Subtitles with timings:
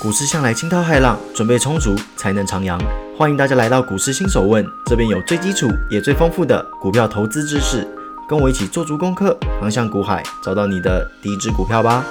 [0.00, 2.78] 股市向来惊涛骇浪，准备充足才能徜徉。
[3.16, 7.88] 欢迎大家来到股市新手问，这边有最基础也最丰富的股票投资知识，
[8.28, 12.04] 跟我一起做足功课，航向股海，找到你的第一支股票吧。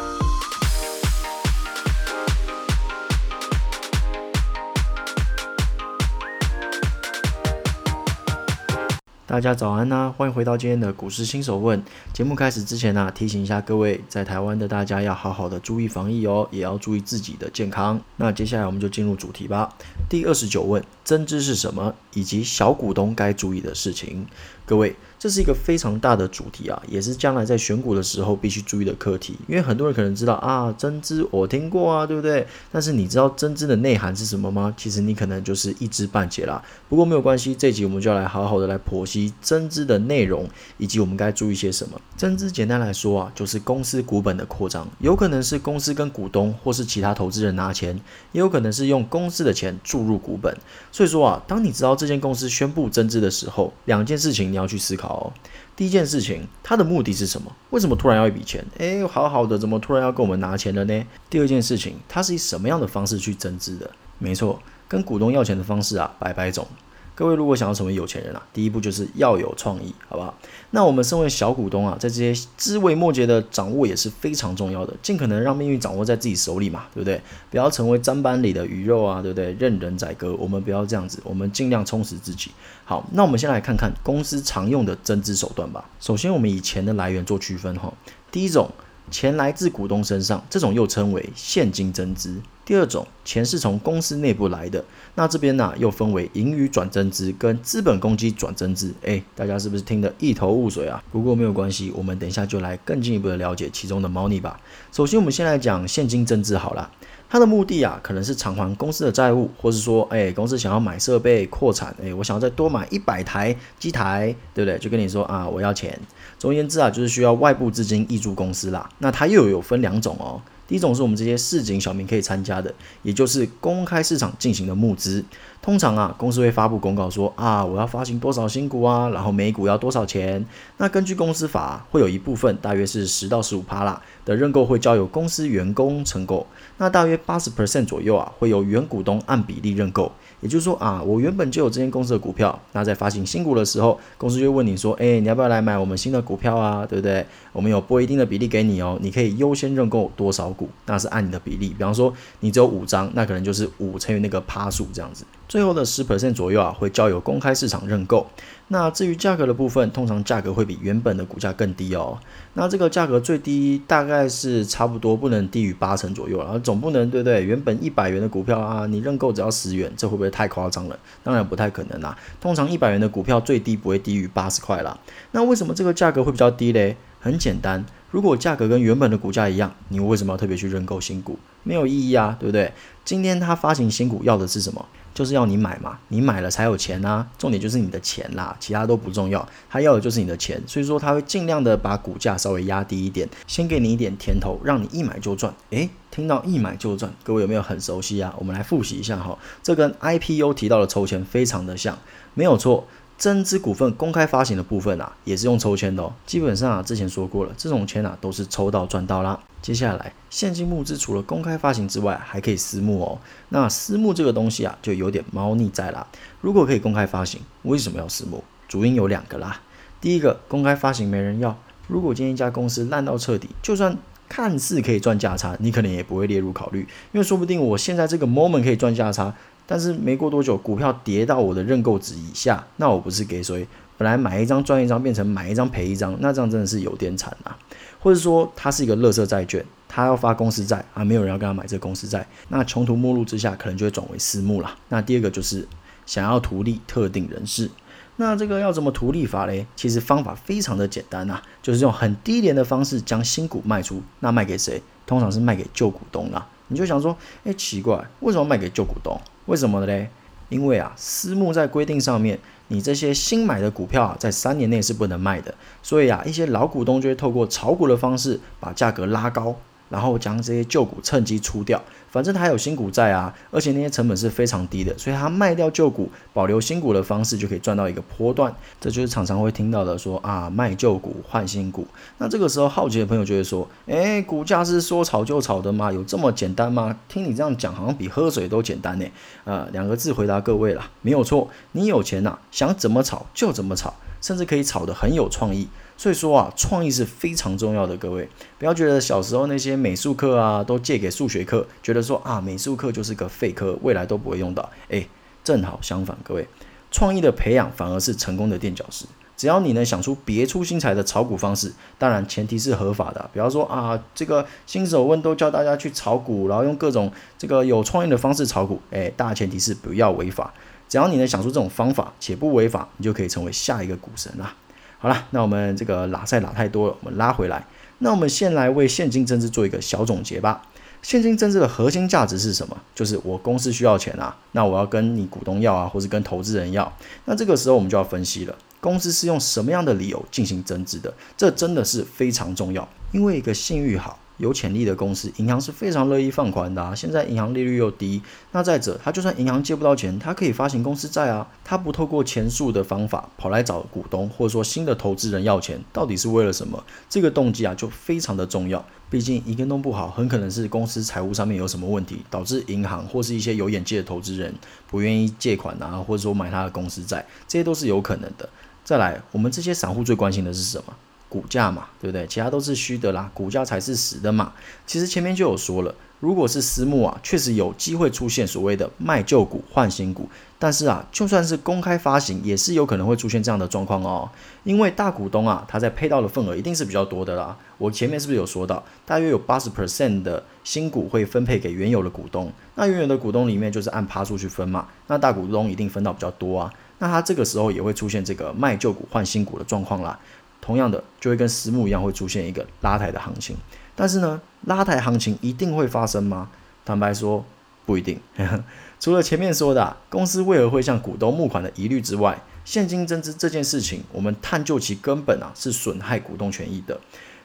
[9.26, 11.82] 大家早安呐，欢迎回到今天的股市新手问。
[12.14, 18.02] 节目开始之前呢，提醒一下各位在台湾的大家要好好的注意防疫哦，也要注意自己的健康。
[18.18, 19.74] 那接下来我们就进入主题吧。
[20.10, 21.96] 第二十九问：增资是什么？
[22.14, 24.28] 以及小股东该注意的事情。
[24.66, 24.94] 各位。
[25.24, 29.38] 这是一个非常大的主题啊，也是将来在选股的时候必须注意的课题。
[29.48, 32.46] 因为很多人可能知道啊，增资我听过啊，对不对？
[32.74, 34.76] 但是你知道增资的内涵是什么吗？
[34.76, 36.62] 其实你可能就是一知半解啦。
[36.90, 40.46] 不过没有关系，这集我们就要来好好的来剖析增资的内容，
[40.78, 42.02] 以及我们该注意些什么。
[42.18, 47.98] 增资简单来说啊，就是公司股本的扩张，有可能是公司跟股东或是其他投资人拿钱，
[48.34, 50.54] 也有可能是用公司的钱注入股本。
[50.92, 55.13] 所以说啊，当你知道这间公司宣布增资的时候，两件事情你要去思考。
[55.14, 55.34] 哦，
[55.76, 57.52] 第一件事情，他的目的是什么？
[57.70, 58.64] 为什么突然要一笔钱？
[58.78, 61.06] 哎，好好的，怎么突然要跟我们拿钱了呢？
[61.30, 63.90] 第二件事情，他是以什么样的方式去增资的？
[64.20, 66.68] 没错，跟股东要钱的方式啊，百百种。
[67.16, 70.34] 各位如果想要成为有钱人啊，第一步就是要有创意，好不好？
[70.72, 77.22] 那我们身为小股东啊，在这些枝微末节的掌握也是非常重要的，尽可能让命运掌握在自己手里嘛，对不对？
[77.52, 79.54] 不要成为砧板里的鱼肉啊，对不对？
[79.60, 82.50] 任人宰割，我们不要这样子，我们尽量充实自己。
[82.84, 85.86] 好，那我们先来看看公司常用的增资手段吧。
[86.00, 87.94] 首先，我们以钱的来源做区分哈。
[88.32, 88.72] 第一种，
[89.12, 92.42] 钱来自股东身上，这种又称为现金增资。
[92.66, 94.84] 第二种钱是从公司内部来的，
[95.16, 98.94] 那这边呢又分为盈余转增资跟资本公积转增资。
[99.04, 101.04] 哎，大家是不是听得一头雾水啊？
[101.12, 104.60] 不过没有关系，我们等一下就来更进一步的了解其中的猫腻吧。
[104.92, 106.90] 首先，我们先来讲现金增资好了。
[107.30, 114.78] 它的目的啊，可能是偿还公司的债务，或是说，哎，公司想要买设备扩产，哎，我想要再多买一百台机台，对不对？
[114.78, 116.00] 就跟你说啊，我要钱。
[116.38, 118.88] 总而言之啊，就是需要外部资金挹注公司啦。
[119.00, 120.40] 那它又有分两种哦。
[120.68, 125.24] 第一种是我们这些市井小民可以参加的，也就是公开市场进行的募资。
[125.62, 130.46] 通常啊，公司会发布公告说啊，我要发行多少新股啊，然后每股要多少钱。
[130.78, 136.46] 那根据公司法，会有一部分大约是十到十五趴啦的认购会交由公司员工承购。
[136.78, 140.12] 那大约八十 percent 左右啊，会由原股东按比例认购。
[140.44, 146.86] 也就是说啊，我原本就有这间公司的股票，那在发行新股的时候，公司就问你说，哎，你要不要来买我们新的股票啊？
[146.86, 147.26] 对不对？
[147.54, 151.70] 我们有拨一定的比例给你哦，你可以优先认购多少股，那是按你的比例。
[151.70, 155.24] 比方说你只有五张，那可能就是五乘以那个趴数这样子。
[155.54, 158.26] 最后的十 percent 左右啊，会交由公开市场认购。
[158.70, 162.18] 那至于价格的部分，通常价格会比原本的股价更低哦。
[162.56, 167.44] 那这个价格最低大概是差不多不能低于八成左右了，总不能对不对？
[167.44, 170.98] 原本一百元的股票啊，你认购只要十元，这会不会太夸张了？
[171.24, 172.18] 当然不太可能啦。
[172.42, 174.98] 通常一百元的股票最低不会低于八十块啦。
[175.34, 176.98] 那为什么这个价格会比较低嘞？
[177.20, 181.36] 很简单，如果价格跟原本的股价一样，你为什么要特别去认购新股？
[181.64, 182.72] 没有意义啊，对不对？
[183.04, 184.86] 今天他发行新股要的是什么？
[185.16, 195.52] 就是要你买嘛，你买了才有钱啊，重点就是你的钱啦，其他都不重要，他要的就是你的钱，所以说他会尽量的把股价稍微压低一点，先给你一点甜头，让你一买就赚。
[195.72, 198.32] 诶，听到一买就赚，各位有没有很熟悉啊？
[198.38, 201.98] 我们来复习一下哈，这跟 IPO 提到的抽签非常的像，
[202.36, 202.86] 没有错。
[203.24, 206.12] 增资股份公开发行的部分啊，也是用抽签的哦。
[206.26, 209.40] 基本上啊，之前说过了，这种签啊都是抽到赚到啦。
[209.62, 213.18] 接下来，现金募资除了公开发行之外，还可以私募哦。
[213.48, 216.06] 那私募这个东西啊，就有点猫腻在啦。
[216.42, 218.44] 如果可以公开发行，为什么要私募？
[218.68, 219.62] 主因有两个啦。
[220.02, 221.58] 第一个，公开发行没人要。
[221.88, 223.98] 如果今天一家公司烂到彻底，就算
[224.28, 226.82] 看似可以赚价差，你可能也不会列入考虑，
[227.14, 229.34] 因为说不定我现在这个 moment 可以赚价差。
[229.66, 233.68] 但是没过多久，股票跌到我的认购值以下，那我不是给谁？
[233.98, 237.58] 本来买一张赚一张，变成买一张赔一张，那这样真的是有点惨啊。
[238.00, 244.76] 或者说，它是一个垃圾债券，它要发公司债啊，没有人要跟他买这公司债，那穷途末路之下，可能就会转为私募了。
[244.90, 245.66] 那第二个就是
[246.06, 247.70] 想要图利特定人士，
[248.18, 249.66] 那这个要怎么图利法嘞？
[249.76, 254.82] 其实方法非常的简单呐，就是用很低廉的方式将新股卖出，那卖给谁？
[255.06, 256.46] 通常是卖给旧股东啦。
[256.68, 257.16] 你就想说，
[257.46, 259.18] 哎，奇怪，为什么卖给旧股东？
[259.46, 260.10] 为什么呢嘞？
[260.50, 262.38] 因为啊，私募在规定上面，
[262.68, 265.56] 你这些新买的股票啊，在三年内是不能卖的。
[265.82, 269.56] 所以啊，一些老股东就会透过炒股的方式把价格拉高，
[269.90, 271.82] 然后将这些旧股趁机出掉。
[272.14, 278.54] 反正他有新股在啊，而且那些成本是非常低的，所以他卖掉旧股，保留新股的方式就可以赚到一个波段。
[278.80, 281.88] 这就是常常会听到的说啊，卖旧股换新股。
[282.20, 285.92] 那这个时候好奇的朋友就会说，哎，股价是说炒就炒的吗？
[285.92, 286.96] 有这么简单吗？
[287.10, 289.06] 听你这样讲，好像比喝水都简单呢。
[289.44, 295.68] 呃，两个字回答各位了，没有错，你有钱呐，想怎么炒就怎么炒，甚至可以炒得很有创意。
[295.96, 297.96] 所以说啊，创意是非常重要的。
[297.98, 298.28] 各位
[298.58, 304.70] 不要觉得小时候那些美术课啊，都借给数学课，觉得说啊，美术课就是个废科，未来都不会用到。
[304.90, 305.08] 诶，
[305.44, 306.48] 正好相反，各位，
[306.92, 309.06] 创意的培养反而是成功的垫脚石。
[309.36, 313.30] 只要你能想出别出心裁的炒股方式，当然前提是合法的。
[313.34, 318.80] 比方说啊，这个新手问都教大家去炒股，然后用各种这个有创意的方式炒股。
[318.92, 320.54] 诶，大前提是不要违法。
[320.88, 324.54] 只要你能想出这种方法且不违法，你就可以成为下一个股神啦。
[325.00, 327.66] 好了，那我们这个拉赛拉太多了，我们拉回来。
[327.98, 330.62] 那我们先来为现金增资做一个小总结吧。
[331.04, 332.76] 现金增资的核心价值是什么？
[332.96, 336.92] 就是我公司需要钱啊，那我要跟你股东要啊，或是跟投资人要。
[337.26, 341.14] 那这个时候我们就要分析了，公司是用什么样的理由进行增资的？
[341.38, 344.18] 这真的是非常重要，因为一个信誉好。
[344.38, 346.96] 有潜力的公司，银行是非常乐意放款的。
[346.96, 348.22] 现在银行利率又低，
[348.52, 351.48] 那再者，他就算银行借不到钱，他可以发行公司债啊。
[351.64, 356.84] 他不透过前述的方法跑来找股东，或者说新的投资人要钱，到底是为了什么？
[357.10, 358.84] 这个动机啊，就非常的重要。
[359.10, 364.54] 毕竟一个弄不好，很可能是公司财务上面有什么问题，导致银行或是一些有眼界的投资人
[364.90, 368.50] 不愿意借款啊，或者说买他的公司债，这些都是有可能的。
[368.84, 370.94] 再来，我们这些散户最关心的是什么？
[371.34, 372.28] 股价嘛，对不对？
[372.28, 374.54] 其他都是虚的啦，股价才是实的嘛。
[374.86, 380.30] 其实前面就有说了，如果是私募啊，确实有机会出现所谓的卖旧股换新股。
[380.60, 384.30] 但是啊，就算是公开发行，也是有可能会出现这样的状况哦。
[384.64, 387.58] 因为大股东啊，他在配到的份额一定是比较多的啦。
[387.80, 392.52] 我前面是不是有说到，大约有八十 percent 的新股会分配给原有的股东？
[392.76, 394.88] 那原有的股东里面就是按趴数去分嘛。
[395.08, 396.72] 那大股东一定分到比较多啊。
[397.00, 400.18] 那他这个时候也会出现这个卖旧股换新股的状况啦。
[400.64, 403.58] 同样的，就会跟私募一样，会出现一个拉抬的行情。
[403.96, 406.50] 但是呢，拉抬行情一定会发生吗？
[406.86, 407.44] 坦白说，
[407.86, 408.18] 不一定。
[408.98, 416.98] 除了前面说的啊公司为何会向股东募款的疑虑之外，现金增资这件事情，我们探究其根本啊，是损害股东权益的。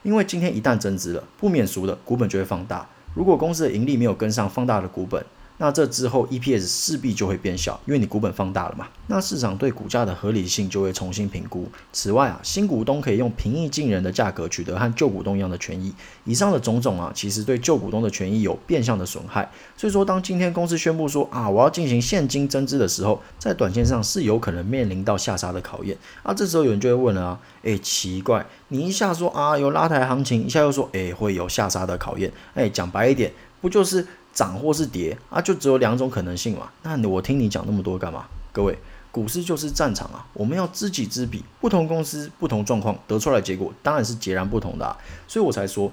[0.05, 2.87] 因为今天一旦增资了，不免俗的股本就会放大。
[3.15, 5.25] 如果公司的盈利没有跟上放大的股本，
[5.61, 8.87] 那这之后 EPS 势必就会变小，因为你股本放大了嘛。
[9.09, 11.69] 那市场对股价的合理性就会重新评估。
[11.93, 15.93] 此外啊，新股东可以用平易近人的价格取得和旧股东一样的权益。
[16.25, 19.51] 以上的种种啊，其实对旧股东的权益有变相的损害。
[19.77, 25.99] 所以说，当今天公司宣布说啊，我要进行现金增资的时候，在短线上是有可能面临到下杀的考验。
[26.23, 32.31] 啊，这时候有人就会问了啊，诶，奇怪，你一下说啊有拉抬行情，一下又说诶会有下杀的考验。
[32.55, 34.07] 诶，讲白一点，不就是？
[34.39, 36.71] 涨或是跌啊，就只有两种可能性嘛。
[36.85, 38.25] 那我听你讲那么多干嘛？
[38.53, 38.79] 各位，
[39.11, 41.43] 股市就是战场啊，我们要知己知彼。
[41.61, 44.97] 不同公司、不同状况得出来结果当然是截然不同的。
[45.27, 45.91] 所以我才说，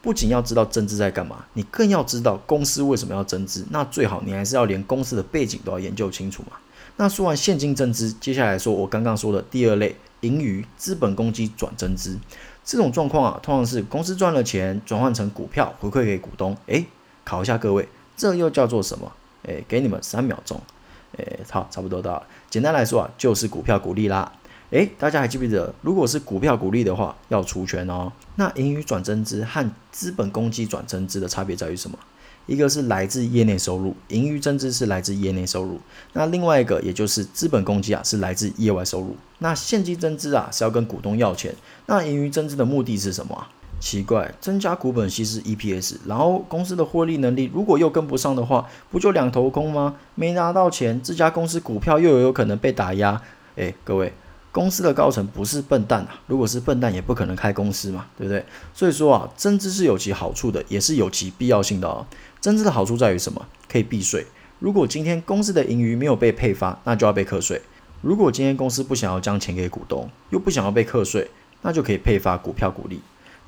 [0.00, 3.66] 不仅要知道增资在干嘛，你更要知道公司为什么要增资。
[3.70, 6.52] 那最好你还是要连公司的背景都要研究清楚嘛。
[6.96, 12.16] 那说完现金增资，接下来说我刚刚说的第二类盈余资本公积转增资
[12.64, 16.56] 这种状况啊，通常是公司赚了钱转换成股票回馈给股东。
[16.66, 16.86] 诶，
[17.24, 19.12] 考一下各位，这又叫做什么？
[19.42, 20.60] 诶，给你们三秒钟。
[21.18, 22.22] 诶，好，差不多到了。
[22.48, 24.32] 简单来说啊，就是股票股利啦。
[24.70, 28.12] 诶，大家还记不记得，如果是股票股利的话，要除权哦。
[28.36, 31.98] 那盈余转增资和资本公积转增资的差别在于什么？
[32.46, 35.80] 一个是来自业内收入，盈余增资是来自业内收入。
[36.14, 39.16] 那另外一个，也就是资本公积啊，是来自业外收入。
[39.38, 41.54] 那现金增资啊，是要跟股东要钱。
[41.86, 43.48] 那盈余增资的目的是什么啊？
[43.80, 49.96] 奇怪，增加股本稀释 EPS，然后公司的获利能力如果又跟不上的话，不就两头空吗？
[50.14, 53.20] 没拿到钱，这家公司股票又有可能被打压。
[53.56, 54.12] 诶，各位，
[54.52, 58.44] 公司的高层不是笨蛋啊，如果是笨蛋也不可能开公司嘛，对不对？
[58.74, 62.06] 所以说啊，增资是有其好处的，也是有其必要性的哦。
[62.38, 63.46] 增资的好处在于什么？
[63.66, 64.26] 可以避税。
[64.58, 67.62] 如果今天公司的盈余没有被配发，那就要被课税。
[68.02, 71.30] 如果今天公司不想要将钱给股东，又不想要被课税，
[71.62, 73.00] 那就可以配发股票股利。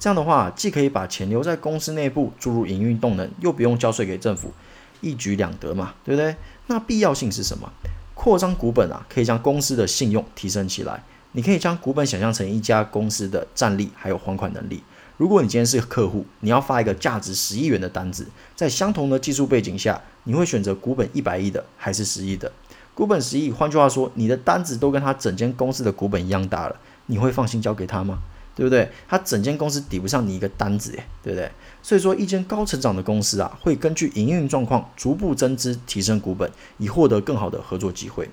[0.03, 4.53] 这样的话，既可以把钱留在公司内部注入营运动能，又不用交税给政府，
[5.01, 6.35] 一举两得嘛，对不对？
[6.67, 7.73] 那必要性是什么？
[8.13, 11.05] 扩张股本啊，可以将公司的信用提升起来。
[11.31, 14.83] 你可以将股本想象成一家公司的战力还有还款能力。
[15.19, 22.51] 如果你今天是客户，你要发一个价值十亿元的单子，在相同的技术背景下，你会选择股本一百亿的还是十亿的？
[22.93, 26.75] 股本十亿，换句话说，你的单子都跟他整间公司的股本一样大了，
[27.07, 28.19] 你会放心交给他吗？
[28.55, 28.91] 对不对？
[29.09, 31.51] 它整间公司抵不上你一个单子，诶，对不对？
[31.83, 38.29] 所以说，一间高成长的公司啊，会根据营运状况逐步增资，提升股本，以获得更好的合作机会。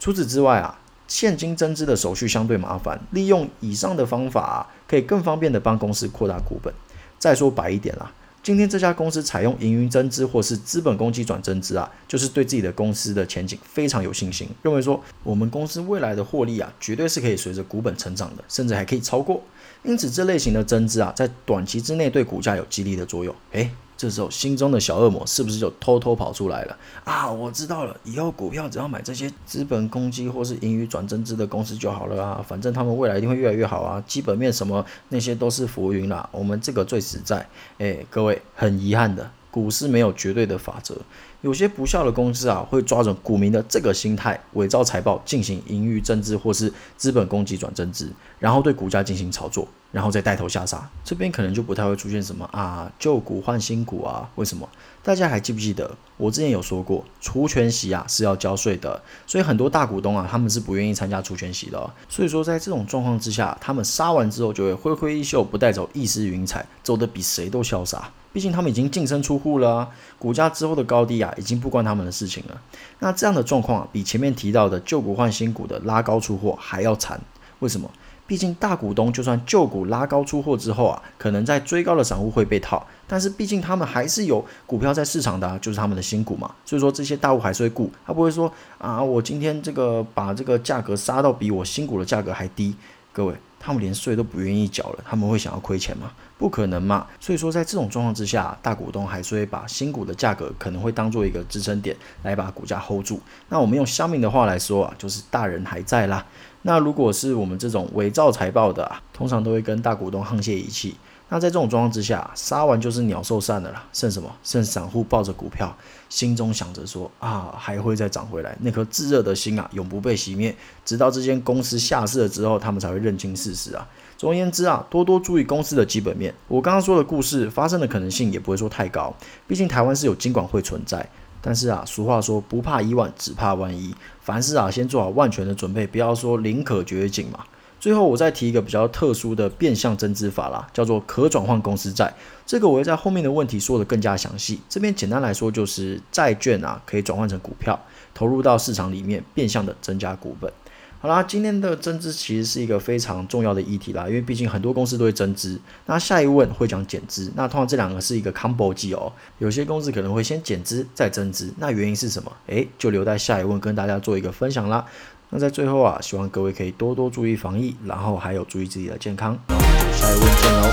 [0.00, 6.72] 除此之外啊，现金增资的手续相对麻烦，利用以上的方法啊，可以更方便的帮公司扩大股本。
[7.18, 8.12] 再说白一点啦。
[8.42, 19.42] 今天这家公司采用营运增资或是资本公积转增资啊，就是对自己的公司的前景非常有信心，认为说我们公司未来的获利啊，绝对是可以随着股本成长的，甚至还可以超过。
[19.82, 23.34] 因此这类型的增资啊，在短期之内对股价有激励的作用。
[23.52, 27.28] 诶，这时候心中的小恶魔是不是就偷偷跑出来了啊？
[27.28, 37.44] 我知道了，以后股票只要买这些资本公积或是盈余转增资的公司就好了啊，反正他们未来一定会越来越好啊，基本面什么那些都是浮云啦，我们这个最实在。
[37.78, 40.94] 诶，各位，很遗憾的，股市没有绝对的法则。
[41.40, 50.90] 有些不孝的公司啊，会抓准股民的这个心态，伪造财报进行盈余增资或是资本公积转增资，然后对股价进行炒作，然后再带头下杀。
[51.04, 54.28] 这边可能就不太会出现什么啊旧股换新股啊？
[54.34, 54.68] 为什么？
[55.04, 61.88] 大家还记不记得我之前有说过，除权息啊是要交税的，所以很多大股东啊他们是不愿意参加除权息的。
[62.08, 68.10] 所以说在这种状况之下，他们杀完之后就会挥挥衣袖，不带走一丝云彩，走得比谁都潇洒。
[68.30, 72.60] 毕竟他们已经净身出户了啊，股价之后的高低啊，已经不关他们的事情了。
[73.00, 77.20] 那这样的状况啊，比前面提到的旧股换新股的拉高出货还要惨。
[77.58, 77.90] 为什么？
[78.26, 86.54] 毕竟大股东就算旧股拉高出货之后啊，可能在追高的散户会被套，但是毕竟他们还是有股票在市场的，就是他们的新股嘛。
[86.64, 92.76] 所以说这些大户还是会顾，他不会说啊，我今天这个把这个价格杀到比我新股的价格还低，
[93.14, 93.34] 各位。
[93.60, 96.10] 他们连税都不愿意缴了，他们会想要亏钱吗？
[96.38, 97.06] 不可能嘛！
[97.18, 103.20] 所以说，在这种状况之下，大股东还是会把新股的价格可能会当做一个支撑点来把股价 hold 住。
[103.48, 106.24] 那我们用乡民的话来说啊，就是大人还在啦。
[106.62, 110.96] 那如果是我们这种伪造财报的啊，通常都会跟大股东沆瀣一气。
[111.30, 114.34] 那在这种状况之下，杀完就是鸟兽散的啦，剩什么？
[114.42, 115.76] 剩散户抱着股票，
[116.08, 120.56] 心中想着说啊，还会再涨回来，那颗炙热的心啊，永不被熄灭，
[120.86, 123.86] 直到这间公司下市了之后，他们才会认清事实啊。
[124.16, 126.34] 总而言之啊，多多注意公司的基本面。
[126.48, 129.14] 我刚刚说的故事发生的可能性也不会说太高，
[129.46, 131.06] 毕竟台湾是有金管会存在。
[131.40, 137.44] 但是啊，俗话说不怕一万，只怕万一，凡事啊，先做好万全的准备，不要说宁可绝境嘛。
[137.80, 142.12] 最后，我再提一个比较特殊的变相增资法啦，叫做可转换公司债。
[142.44, 144.60] 这个我会在后面的问题说的更加详细。
[144.68, 147.78] 这边简单来说，就是债券啊可以转换成股票，
[148.14, 150.52] 投入到市场里面，变相的增加股本。
[151.00, 155.56] 好啦，今天的增资其实是一个非常重要的议题啦，因为毕竟很多公司都会增资。
[155.86, 159.12] 那下一问会讲减资，那通常这两个是一个 combo 计哦。
[159.38, 162.32] 有些公司可能会先减资再增资，那原因是什么？
[162.48, 164.84] 诶，就留在下一问跟大家做一个分享啦。
[165.30, 169.38] 那在最后啊，希望各位可以多多注意防疫，然后还有注意自己的健康。
[169.48, 170.68] 那我们就下一位见喽，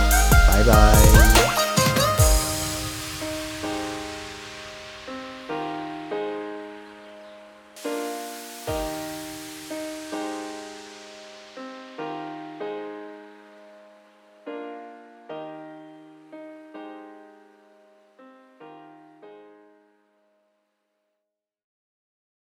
[0.47, 1.64] 拜拜。